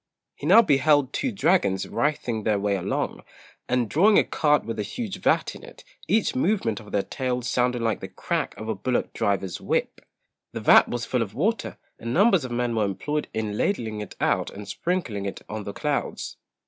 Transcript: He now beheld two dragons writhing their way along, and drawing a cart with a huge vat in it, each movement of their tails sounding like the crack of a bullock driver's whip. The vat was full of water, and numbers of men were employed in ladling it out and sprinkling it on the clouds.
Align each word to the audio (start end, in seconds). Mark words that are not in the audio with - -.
He 0.33 0.47
now 0.47 0.63
beheld 0.63 1.13
two 1.13 1.31
dragons 1.31 1.87
writhing 1.87 2.41
their 2.41 2.57
way 2.57 2.75
along, 2.75 3.21
and 3.69 3.87
drawing 3.87 4.17
a 4.17 4.23
cart 4.23 4.65
with 4.65 4.79
a 4.79 4.81
huge 4.81 5.17
vat 5.17 5.53
in 5.53 5.61
it, 5.63 5.83
each 6.07 6.35
movement 6.35 6.79
of 6.79 6.91
their 6.91 7.03
tails 7.03 7.47
sounding 7.47 7.83
like 7.83 7.99
the 7.99 8.07
crack 8.07 8.57
of 8.57 8.67
a 8.67 8.73
bullock 8.73 9.13
driver's 9.13 9.61
whip. 9.61 10.01
The 10.53 10.59
vat 10.59 10.89
was 10.89 11.05
full 11.05 11.21
of 11.21 11.35
water, 11.35 11.77
and 11.99 12.15
numbers 12.15 12.43
of 12.43 12.51
men 12.51 12.73
were 12.75 12.85
employed 12.85 13.27
in 13.31 13.55
ladling 13.59 14.01
it 14.01 14.15
out 14.19 14.49
and 14.49 14.67
sprinkling 14.67 15.27
it 15.27 15.43
on 15.47 15.65
the 15.65 15.71
clouds. 15.73 16.37